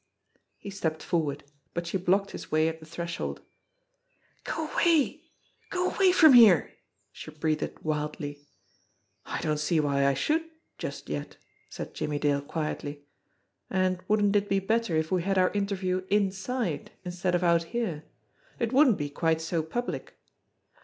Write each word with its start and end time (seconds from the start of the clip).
He 0.57 0.71
stepped 0.71 1.03
forward, 1.03 1.43
but 1.75 1.85
she 1.85 1.99
blocked 1.99 2.31
his 2.31 2.51
way 2.51 2.67
at 2.67 2.79
the 2.79 2.87
threshold. 2.87 3.41
"Go 4.43 4.67
away! 4.73 5.25
Go 5.69 5.91
away 5.91 6.11
from 6.11 6.33
here!" 6.33 6.71
she 7.11 7.29
breathed 7.29 7.77
wildly. 7.83 8.47
"I 9.27 9.41
don't 9.41 9.59
see 9.59 9.79
why 9.79 10.07
I 10.07 10.15
should 10.15 10.43
just 10.79 11.07
yet," 11.07 11.37
said 11.69 11.93
Jimmie 11.93 12.17
Dale 12.17 12.41
quietly. 12.41 13.03
"And 13.69 13.99
wouldn't 14.07 14.35
it 14.35 14.49
be 14.49 14.57
better 14.57 14.95
if 14.97 15.11
we 15.11 15.21
had 15.21 15.37
our 15.37 15.51
interview 15.51 16.03
inside 16.09 16.89
instead 17.05 17.35
of 17.35 17.43
out 17.43 17.65
here? 17.65 18.03
It 18.57 18.73
wouldn't 18.73 18.97
be 18.97 19.07
quite 19.11 19.39
so 19.39 19.61
public." 19.61 20.17